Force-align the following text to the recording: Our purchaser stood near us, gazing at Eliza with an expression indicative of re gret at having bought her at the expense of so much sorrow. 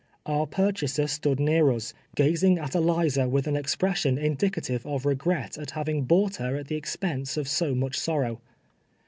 Our 0.25 0.47
purchaser 0.47 1.05
stood 1.05 1.39
near 1.39 1.71
us, 1.71 1.93
gazing 2.15 2.57
at 2.57 2.73
Eliza 2.73 3.29
with 3.29 3.45
an 3.45 3.55
expression 3.55 4.17
indicative 4.17 4.83
of 4.83 5.05
re 5.05 5.13
gret 5.13 5.59
at 5.59 5.69
having 5.77 6.05
bought 6.05 6.37
her 6.37 6.55
at 6.55 6.69
the 6.69 6.75
expense 6.75 7.37
of 7.37 7.47
so 7.47 7.75
much 7.75 7.99
sorrow. 7.99 8.41